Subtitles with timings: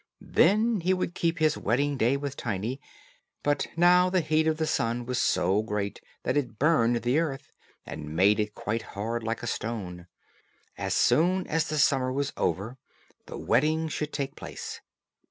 [0.33, 2.81] Then he would keep his wedding day with Tiny;
[3.43, 7.51] but now the heat of the sun was so great that it burned the earth,
[7.85, 10.07] and made it quite hard, like a stone.
[10.75, 12.79] As soon, as the summer was over,
[13.27, 14.81] the wedding should take place.